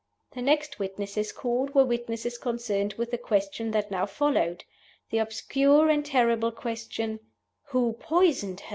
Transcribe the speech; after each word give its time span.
The 0.33 0.41
next 0.41 0.79
witnesses 0.79 1.31
called 1.31 1.75
were 1.75 1.85
witnesses 1.85 2.39
concerned 2.39 2.93
with 2.93 3.11
the 3.11 3.19
question 3.19 3.69
that 3.69 3.91
now 3.91 4.07
followed 4.07 4.63
the 5.11 5.19
obscure 5.19 5.89
and 5.89 6.03
terrible 6.03 6.51
question, 6.51 7.19
Who 7.65 7.93
Poisoned 7.99 8.61
Her? 8.61 8.69